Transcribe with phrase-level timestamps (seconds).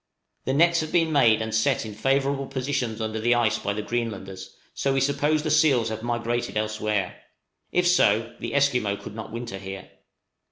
[0.45, 3.83] The nets have been made and set in favorable positions under the ice by the
[3.83, 7.21] Greenlanders, so we suppose the seals also have migrated elsewhere;
[7.71, 9.91] if so, the Esquimaux could not winter here.